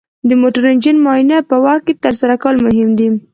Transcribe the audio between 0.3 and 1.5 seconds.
موټر انجن معاینه